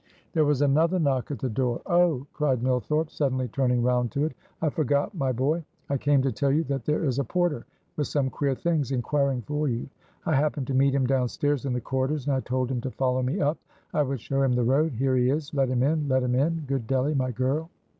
[0.33, 1.79] There was another knock at the door.
[1.85, 5.63] "Oh!" cried Millthorpe, suddenly turning round to it, "I forgot, my boy.
[5.91, 9.43] I came to tell you that there is a porter, with some queer things, inquiring
[9.43, 9.87] for you.
[10.25, 12.89] I happened to meet him down stairs in the corridors, and I told him to
[12.89, 13.59] follow me up
[13.93, 16.63] I would show him the road; here he is; let him in, let him in,
[16.65, 17.69] good Delly, my girl."